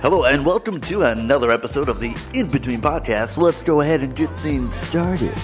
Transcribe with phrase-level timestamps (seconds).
[0.00, 3.36] Hello and welcome to another episode of the In Between Podcast.
[3.36, 5.34] Let's go ahead and get things started.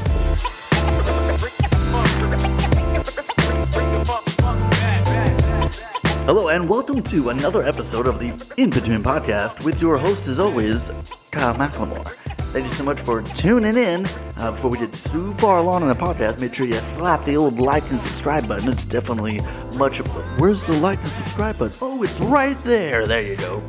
[6.25, 10.39] Hello and welcome to another episode of the In Between Podcast with your host, as
[10.39, 10.89] always,
[11.33, 12.15] Kyle McLemore.
[12.53, 14.07] Thank you so much for tuning in.
[14.37, 17.37] Uh, before we get too far along in the podcast, make sure you slap the
[17.37, 18.69] old like and subscribe button.
[18.69, 19.41] It's definitely
[19.77, 19.99] much.
[20.39, 21.77] Where's the like and subscribe button?
[21.83, 23.09] Oh, it's right there.
[23.09, 23.61] There you go.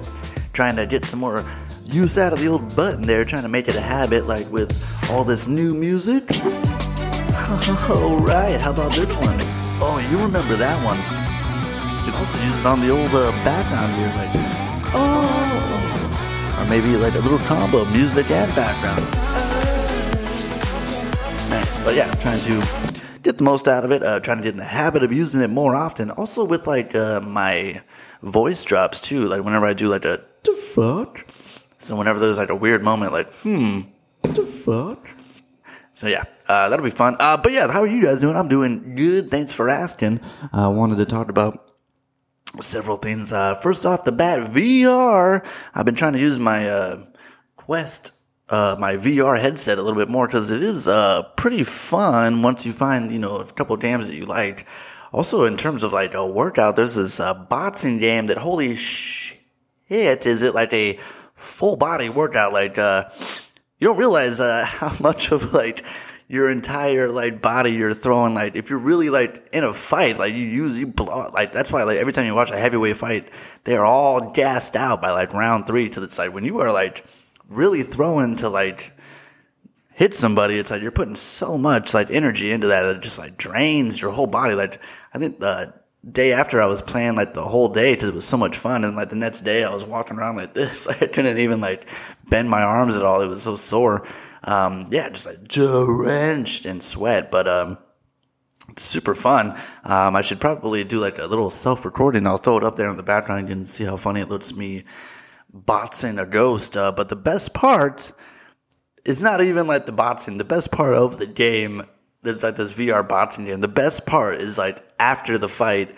[0.56, 1.44] Trying to get some more
[1.84, 4.72] use out of the old button there, trying to make it a habit, like with
[5.12, 6.24] all this new music.
[7.90, 9.38] All right, how about this one?
[9.82, 10.98] Oh, you remember that one?
[11.98, 14.32] You can also use it on the old uh, background here, like
[14.96, 19.02] oh, or maybe like a little combo, of music and background.
[21.50, 22.64] Nice, but yeah, I'm trying to
[23.24, 24.02] get the most out of it.
[24.02, 26.12] Uh, trying to get in the habit of using it more often.
[26.12, 27.84] Also with like uh, my
[28.22, 29.26] voice drops too.
[29.28, 31.30] Like whenever I do like a the fuck.
[31.78, 33.82] So whenever there's like a weird moment, like hmm,
[34.22, 35.10] what the fuck.
[35.94, 37.16] So yeah, uh, that'll be fun.
[37.20, 38.36] Uh, but yeah, how are you guys doing?
[38.36, 39.32] I'm doing good.
[39.32, 40.20] Thanks for asking.
[40.52, 41.72] I wanted to talk about
[42.60, 43.32] several things.
[43.32, 45.46] Uh, first off the bat, VR.
[45.74, 47.06] I've been trying to use my uh,
[47.56, 48.14] Quest,
[48.50, 52.66] uh, my VR headset a little bit more because it is uh, pretty fun once
[52.66, 54.68] you find you know a couple of games that you like.
[55.14, 59.40] Also, in terms of like a workout, there's this uh, boxing game that holy shit
[59.90, 60.98] is it like a
[61.36, 62.54] full body workout?
[62.54, 63.10] Like uh,
[63.80, 65.86] you don't realize uh, how much of like
[66.28, 68.34] your entire like body you're throwing.
[68.34, 71.72] Like if you're really like in a fight like you use you blow like that's
[71.72, 73.32] why like every time you watch a heavyweight fight
[73.64, 77.06] they're all gassed out by like round three to the side when you are like
[77.48, 78.92] really throwing to like
[79.92, 83.38] hit somebody it's like you're putting so much like energy into that it just like
[83.38, 84.56] drains your whole body.
[84.56, 84.82] Like
[85.14, 85.74] i think the
[86.10, 88.84] day after i was playing like the whole day because it was so much fun
[88.84, 91.62] and like the next day i was walking around like this like i couldn't even
[91.62, 91.88] like
[92.30, 94.06] bend my arms at all it was so sore
[94.46, 97.78] um, yeah, just like drenched in sweat, but, um,
[98.70, 99.52] it's super fun.
[99.84, 102.26] Um, I should probably do like a little self recording.
[102.26, 103.48] I'll throw it up there in the background.
[103.48, 104.86] You can see how funny it looks me
[105.54, 106.76] boxing a ghost.
[106.76, 108.12] Uh, but the best part
[109.04, 110.40] is not even like the boxing.
[110.40, 111.84] The best part of the game,
[112.24, 113.62] there's like this VR boxing game.
[113.62, 115.96] The best part is like after the fight,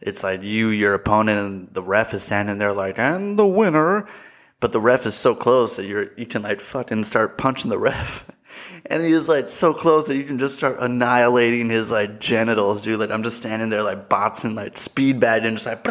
[0.00, 4.06] it's like you, your opponent, and the ref is standing there like, and the winner
[4.60, 7.78] but the ref is so close that you're you can like fucking start punching the
[7.78, 8.28] ref.
[8.86, 13.00] And he's like so close that you can just start annihilating his like genitals, dude.
[13.00, 15.84] Like I'm just standing there like boxing like speed bagging, just like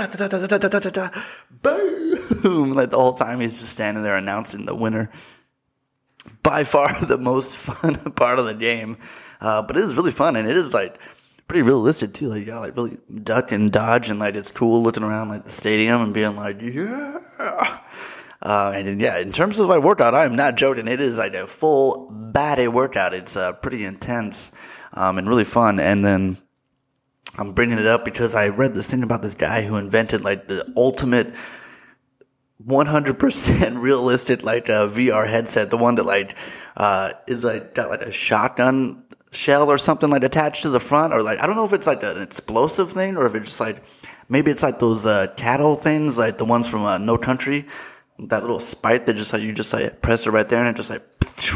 [1.62, 2.73] boom.
[2.73, 5.12] Like the whole time he's just standing there announcing the winner.
[6.41, 8.97] By far the most fun part of the game,
[9.41, 11.00] uh, but it is really fun and it is like
[11.47, 12.28] pretty realistic too.
[12.28, 15.44] Like you gotta like really duck and dodge and like it's cool looking around like
[15.44, 17.19] the stadium and being like yeah.
[18.41, 20.88] Uh, and yeah, in terms of my workout, I'm not joking.
[20.88, 23.16] It is like a full body workout.
[23.16, 24.51] It's uh, pretty intense
[24.94, 25.79] um, and really fun.
[25.79, 26.38] And then
[27.39, 30.47] I'm bringing it up because I read this thing about this guy who invented like
[30.47, 31.34] the ultimate
[32.63, 35.72] 100% realistic like uh, VR headset.
[35.72, 36.38] The one that like
[36.78, 39.03] uh, is like got like a shotgun
[39.35, 41.88] shell or something like attached to the front, or like I don't know if it's
[41.88, 43.85] like an explosive thing or if it's just like
[44.29, 47.66] maybe it's like those uh, cattle things, like the ones from uh, No Country
[48.19, 50.75] that little spike that just like you just like press it right there and it
[50.75, 51.03] just like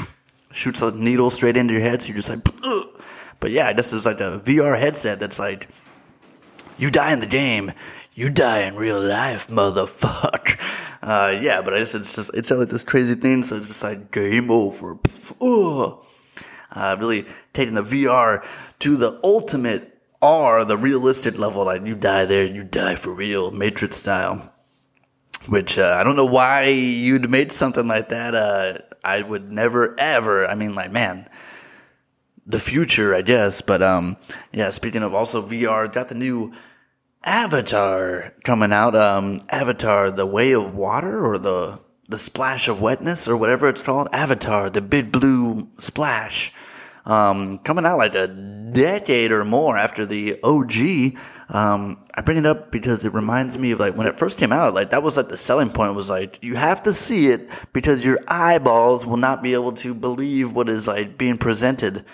[0.51, 2.01] shoots a needle straight into your head.
[2.01, 3.01] So you're just like, Ugh.
[3.39, 5.69] but yeah, this is like a VR headset that's like,
[6.77, 7.71] you die in the game,
[8.13, 10.57] you die in real life, motherfucker.
[11.01, 13.43] Uh, yeah, but I just, it's just, it's like this crazy thing.
[13.43, 14.97] So it's just like game over.
[15.41, 16.05] Ugh.
[16.71, 18.45] Uh, really taking the VR
[18.79, 21.65] to the ultimate R, the realistic level.
[21.65, 24.53] Like you die there, you die for real, Matrix style
[25.47, 28.35] which uh, I don't know why you'd made something like that.
[28.35, 30.47] Uh, I would never ever.
[30.47, 31.27] I mean, like, man,
[32.45, 33.61] the future, I guess.
[33.61, 34.17] But um,
[34.51, 34.69] yeah.
[34.69, 36.53] Speaking of also VR, got the new
[37.23, 38.95] Avatar coming out.
[38.95, 43.81] Um, Avatar: The Way of Water or the the Splash of Wetness or whatever it's
[43.81, 44.09] called.
[44.11, 46.51] Avatar: The Big Blue Splash
[47.09, 51.17] um, coming out like a decade or more after the OG.
[51.49, 54.51] Um, I bring it up because it reminds me of like when it first came
[54.51, 57.49] out, like that was like the selling point was like, you have to see it
[57.73, 62.05] because your eyeballs will not be able to believe what is like being presented.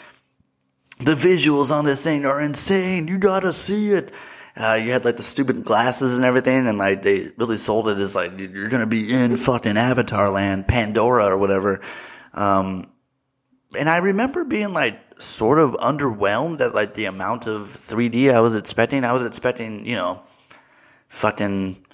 [0.99, 3.09] The visuals on this thing are insane.
[3.09, 4.13] You gotta see it.
[4.57, 7.97] Uh, you had like the stupid glasses and everything, and like they really sold it
[7.97, 11.81] as like you're gonna be in fucking Avatar land, Pandora or whatever.
[12.33, 12.89] Um,
[13.77, 18.39] and I remember being like sort of underwhelmed at like the amount of 3D I
[18.39, 19.03] was expecting.
[19.03, 20.23] I was expecting, you know,
[21.09, 21.85] fucking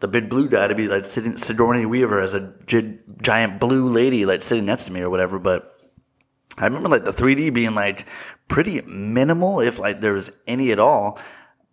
[0.00, 3.88] the big blue guy to be like sitting Sigourney Weaver as a gi- giant blue
[3.88, 5.38] lady like sitting next to me or whatever.
[5.38, 5.72] But
[6.58, 8.08] I remember like the 3D being like
[8.48, 11.18] pretty minimal, if like there was any at all.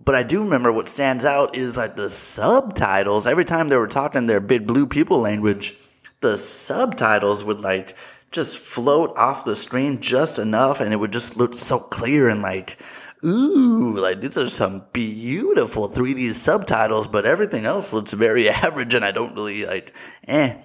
[0.04, 3.28] But I do remember what stands out is like the subtitles.
[3.28, 5.76] Every time they were talking in their big blue people language,
[6.22, 7.96] the subtitles would like
[8.32, 12.42] just float off the screen just enough and it would just look so clear and
[12.42, 12.80] like
[13.26, 19.06] ooh, like these are some beautiful 3D subtitles, but everything else looks very average and
[19.06, 19.96] I don't really like,
[20.28, 20.62] eh.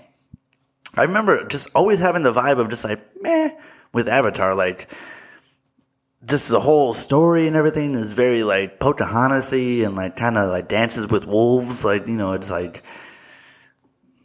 [0.97, 3.51] I remember just always having the vibe of just like, meh,
[3.93, 4.89] with Avatar, like,
[6.27, 10.69] just the whole story and everything is very like Pocahontas and like kind of like
[10.69, 11.85] dances with wolves.
[11.85, 12.83] Like, you know, it's like,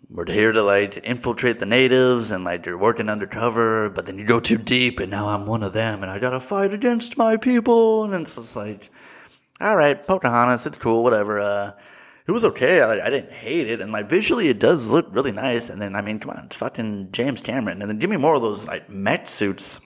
[0.09, 4.25] we're here to like infiltrate the natives and like you're working undercover, but then you
[4.25, 7.37] go too deep and now I'm one of them and I gotta fight against my
[7.37, 8.05] people.
[8.05, 8.89] And it's just like,
[9.61, 11.39] all right, Pocahontas, it's cool, whatever.
[11.39, 11.71] Uh,
[12.27, 12.81] it was okay.
[12.81, 13.81] I, I didn't hate it.
[13.81, 15.69] And like visually, it does look really nice.
[15.69, 17.81] And then, I mean, come on, it's fucking James Cameron.
[17.81, 19.79] And then give me more of those like mech suits.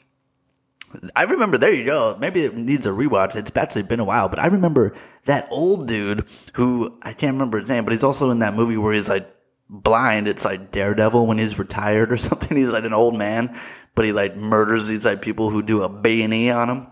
[1.15, 2.17] I remember, there you go.
[2.19, 3.35] Maybe it needs a rewatch.
[3.35, 4.93] It's actually been a while, but I remember
[5.25, 8.77] that old dude who I can't remember his name, but he's also in that movie
[8.77, 9.33] where he's like
[9.69, 10.27] blind.
[10.27, 12.57] It's like Daredevil when he's retired or something.
[12.57, 13.57] He's like an old man,
[13.95, 16.87] but he like murders these like people who do a and E on him.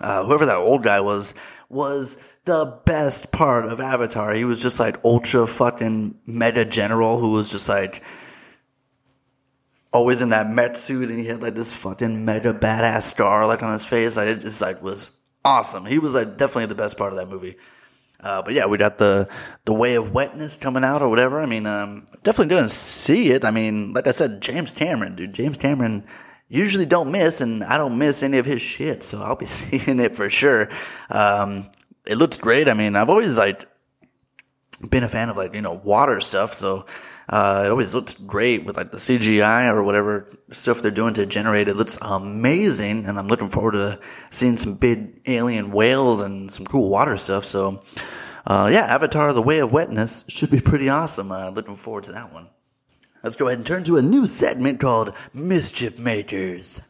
[0.00, 1.34] Uh, whoever that old guy was,
[1.68, 4.34] was the best part of Avatar.
[4.34, 8.02] He was just like ultra fucking meta general who was just like
[9.92, 13.62] always in that mech suit and he had like this fucking mega badass scar like
[13.62, 14.16] on his face.
[14.16, 15.10] Like it just like was
[15.44, 15.84] awesome.
[15.84, 17.56] He was like definitely the best part of that movie.
[18.20, 19.28] Uh, but yeah, we got the
[19.64, 21.40] the way of wetness coming out or whatever.
[21.40, 23.44] I mean, um, definitely didn't see it.
[23.44, 25.34] I mean, like I said, James Cameron, dude.
[25.34, 26.04] James Cameron
[26.48, 29.98] usually don't miss, and I don't miss any of his shit, so I'll be seeing
[29.98, 30.68] it for sure.
[31.10, 31.64] Um,
[32.06, 32.68] it looks great.
[32.68, 33.64] I mean, I've always like
[34.88, 36.86] been a fan of like you know water stuff, so
[37.28, 41.26] uh, it always looks great with like the CGI or whatever stuff they're doing to
[41.26, 41.76] generate it.
[41.76, 46.88] looks amazing, and I'm looking forward to seeing some big alien whales and some cool
[46.88, 47.44] water stuff.
[47.44, 47.82] So,
[48.46, 51.30] uh, yeah, Avatar: The Way of Wetness should be pretty awesome.
[51.32, 52.48] Uh, looking forward to that one.
[53.22, 56.82] Let's go ahead and turn to a new segment called Mischief Makers.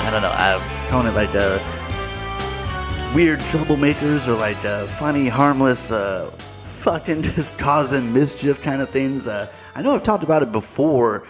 [0.00, 0.30] I don't know.
[0.30, 1.58] I'm calling it like uh,
[3.14, 9.26] weird troublemakers or like uh, funny, harmless, uh, fucking just causing mischief kind of things.
[9.26, 11.26] Uh, I know I've talked about it before.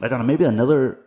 [0.00, 0.98] I don't know, maybe another,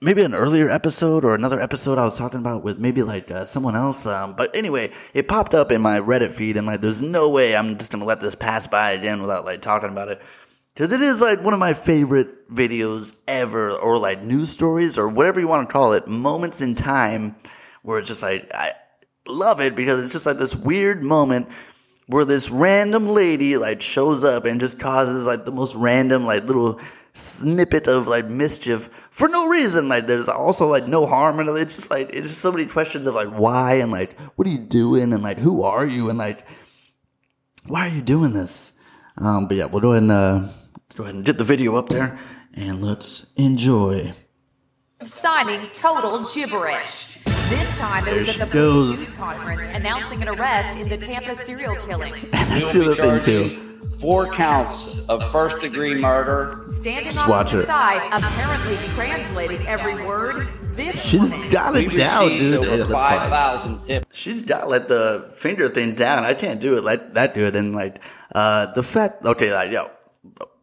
[0.00, 3.44] maybe an earlier episode or another episode I was talking about with maybe like uh,
[3.44, 4.06] someone else.
[4.06, 7.56] Um, but anyway, it popped up in my Reddit feed, and like, there's no way
[7.56, 10.20] I'm just gonna let this pass by again without like talking about it.
[10.74, 15.08] Cause it is like one of my favorite videos ever, or like news stories, or
[15.08, 17.34] whatever you want to call it, moments in time
[17.80, 18.72] where it's just like, I
[19.28, 21.48] love it because it's just like this weird moment
[22.06, 26.44] where this random lady like shows up and just causes like the most random like
[26.44, 26.80] little
[27.12, 29.88] snippet of like mischief for no reason.
[29.88, 31.48] Like there's also like no harm and.
[31.58, 34.50] It's just like it's just so many questions of like why and like what are
[34.50, 36.46] you doing and like who are you and like
[37.66, 38.72] why are you doing this?
[39.18, 40.46] Um, but yeah, we'll go ahead and uh,
[40.94, 42.18] go ahead and get the video up there
[42.54, 44.12] and let's enjoy.
[45.04, 47.15] signing total gibberish.
[47.48, 49.08] This time it There was she at the goes.
[49.08, 52.28] news conference announcing an arrest in the Tampa serial killings.
[52.30, 53.62] That's the other thing too.
[54.00, 56.66] Four counts of first degree murder.
[56.70, 57.66] Standing Just off watch to the it.
[57.66, 60.48] side, apparently translating every word.
[60.74, 62.62] This She's woman got it down, dude.
[62.64, 63.30] Yeah, let's pause.
[63.30, 64.18] 5,000 tips.
[64.18, 66.24] She's got like the finger thing down.
[66.24, 67.54] I can't do it like that good.
[67.56, 68.02] And like
[68.34, 69.88] uh the fact okay, like yo,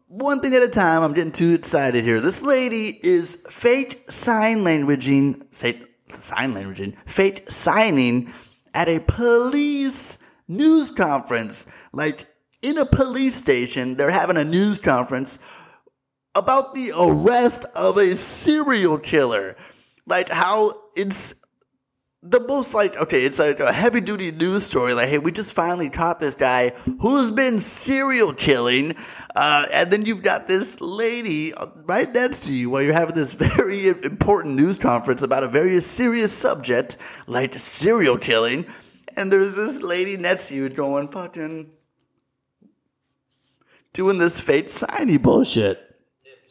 [0.08, 2.20] one thing at a time, I'm getting too excited here.
[2.20, 8.32] This lady is fake sign languaging say sign languaging, fake signing
[8.74, 10.18] at a police
[10.48, 11.66] news conference.
[11.92, 12.26] Like
[12.62, 15.38] in a police station, they're having a news conference
[16.34, 19.56] about the arrest of a serial killer.
[20.06, 21.34] Like how it's
[22.26, 24.94] the most like okay, it's like a heavy duty news story.
[24.94, 28.94] Like, hey, we just finally caught this guy who's been serial killing,
[29.36, 31.52] uh, and then you've got this lady
[31.84, 35.78] right next to you while you're having this very important news conference about a very
[35.80, 38.64] serious subject like serial killing,
[39.16, 41.70] and there's this lady next to you going fucking
[43.92, 45.78] doing this fake signy bullshit.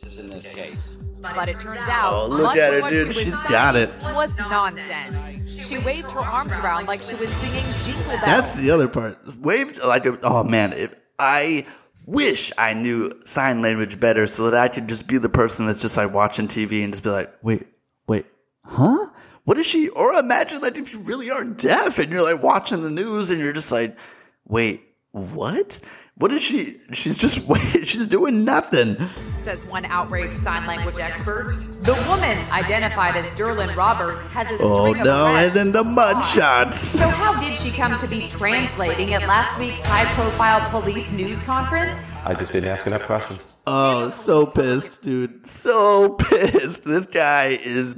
[0.04, 0.78] in this case.
[1.22, 3.16] But it turns out, Oh, look at her, dude.
[3.16, 3.90] She's got it.
[4.14, 5.43] Was nonsense.
[5.74, 8.22] She waved her arms around like she was singing jingle bells.
[8.26, 9.18] That's the other part.
[9.38, 11.66] Waved like oh man, if I
[12.06, 15.82] wish I knew sign language better so that I could just be the person that's
[15.82, 17.66] just like watching TV and just be like, wait,
[18.08, 18.26] wait,
[18.64, 19.08] huh?
[19.46, 19.90] what is she?
[19.90, 23.40] Or imagine that if you really are deaf and you're like watching the news and
[23.40, 23.98] you're just like,
[24.46, 25.80] wait, what?
[26.16, 26.78] What is she?
[26.94, 27.88] She's just wait.
[27.88, 28.98] She's doing nothing.
[29.36, 31.50] Says one outraged sign language expert.
[31.82, 35.26] The woman, identified as Derlyn Roberts, has a Oh string of no!
[35.36, 36.78] And then the mud shots.
[36.78, 42.24] So how did she come to be translating at last week's high-profile police news conference?
[42.26, 43.40] I just didn't ask enough questions.
[43.66, 45.46] Oh, so pissed, dude.
[45.46, 46.86] So pissed.
[46.86, 47.96] This guy is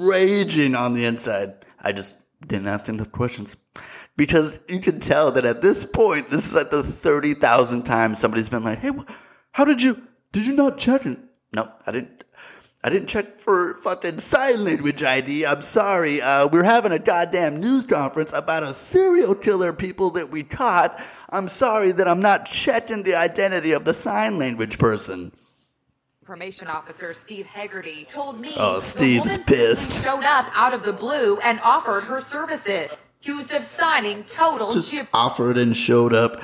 [0.00, 1.54] raging on the inside.
[1.82, 2.14] I just
[2.48, 3.56] didn't ask enough questions.
[4.22, 8.48] Because you can tell that at this point, this is like the 30,000 times somebody's
[8.48, 9.02] been like, hey, wh-
[9.50, 10.00] how did you,
[10.30, 11.18] did you not check it?
[11.52, 12.22] No, I didn't.
[12.84, 15.44] I didn't check for fucking sign language ID.
[15.44, 16.20] I'm sorry.
[16.22, 21.00] Uh, we're having a goddamn news conference about a serial killer people that we caught.
[21.30, 25.32] I'm sorry that I'm not checking the identity of the sign language person.
[26.22, 30.04] Information officer Steve Hegarty told me Oh, Steve's pissed.
[30.04, 34.90] showed up out of the blue and offered her services, accused of signing total Just
[34.90, 35.06] chip.
[35.14, 36.42] offered and showed up.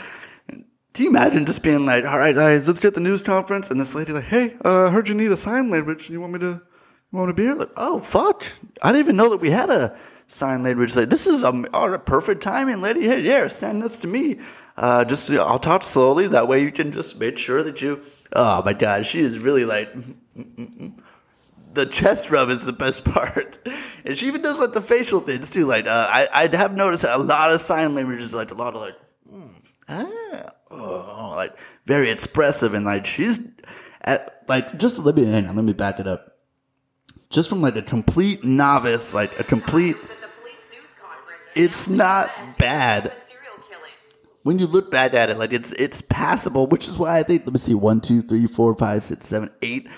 [0.49, 3.81] Can you imagine just being like, all right, guys, let's get the news conference, and
[3.81, 6.09] this lady like, hey, uh, I heard you need a sign language.
[6.09, 7.55] You want me to, you want to be here?
[7.55, 8.45] Like, oh fuck,
[8.81, 9.97] I didn't even know that we had a
[10.29, 10.95] sign language.
[10.95, 13.03] Like, this is um, all right, perfect timing, lady.
[13.09, 14.39] Hey, yeah, stand next to me.
[14.77, 16.29] Uh, just I'll talk slowly.
[16.29, 18.01] That way you can just make sure that you.
[18.35, 19.93] Oh my god, she is really like.
[21.79, 23.59] The chest rub is the best part.
[24.05, 25.65] And she even does like the facial things too.
[25.65, 28.75] Like uh, I, I have noticed a lot of sign language is like a lot
[28.75, 28.97] of like,
[29.31, 29.51] mm,
[29.89, 31.57] ah, oh, like
[31.87, 33.41] very expressive and like she's
[34.03, 36.37] at like just let me hang on, let me back it up.
[37.31, 39.97] Just from like a complete novice, like a complete.
[41.55, 43.13] It's not bad.
[44.45, 47.45] When you look back at it, like it's it's passable, which is why I think
[47.45, 49.89] let me see one, two, three, four, five, six, seven, eight,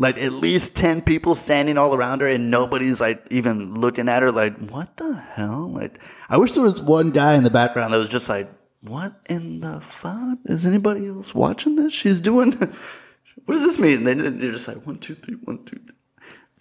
[0.00, 4.22] like at least ten people standing all around her, and nobody's like even looking at
[4.22, 4.32] her.
[4.32, 5.70] Like what the hell?
[5.70, 8.48] Like I wish there was one guy in the background that was just like,
[8.80, 10.38] what in the fuck?
[10.46, 11.92] Is anybody else watching this?
[11.92, 12.52] She's doing.
[13.44, 14.06] what does this mean?
[14.06, 15.76] And they're just like one, two, three, one, two.
[15.76, 15.96] Three.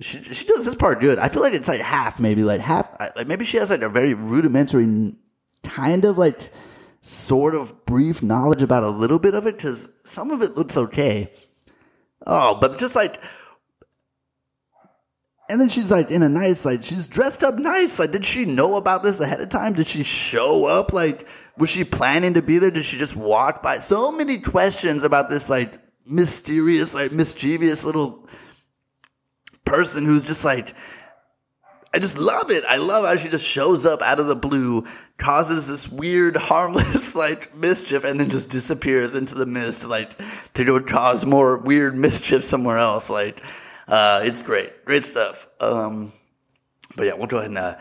[0.01, 1.17] She she does this part good.
[1.17, 2.89] I feel like it's like half, maybe like half.
[3.15, 5.13] Like maybe she has like a very rudimentary,
[5.63, 6.51] kind of like
[7.01, 10.75] sort of brief knowledge about a little bit of it because some of it looks
[10.77, 11.31] okay.
[12.25, 13.19] Oh, but just like,
[15.49, 17.97] and then she's like in a nice, like she's dressed up nice.
[17.97, 19.73] Like, did she know about this ahead of time?
[19.73, 20.93] Did she show up?
[20.93, 22.71] Like, was she planning to be there?
[22.71, 23.75] Did she just walk by?
[23.75, 28.27] So many questions about this like mysterious, like mischievous little
[29.65, 30.75] person who's just like
[31.93, 32.63] I just love it.
[32.67, 34.85] I love how she just shows up out of the blue,
[35.17, 40.11] causes this weird, harmless, like, mischief, and then just disappears into the mist, like,
[40.53, 43.09] to go cause more weird mischief somewhere else.
[43.09, 43.41] Like,
[43.87, 44.85] uh, it's great.
[44.85, 45.47] Great stuff.
[45.59, 46.11] Um,
[46.95, 47.75] but yeah, we'll go ahead and, uh,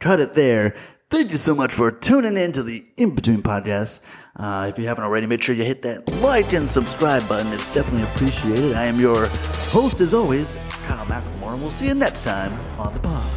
[0.00, 0.74] cut it there.
[1.10, 4.00] Thank you so much for tuning in to the In Between podcast.
[4.34, 7.52] Uh, if you haven't already, make sure you hit that like and subscribe button.
[7.52, 8.72] It's definitely appreciated.
[8.72, 9.26] I am your
[9.68, 13.31] host, as always, Kyle McLemore, and we'll see you next time on the pod.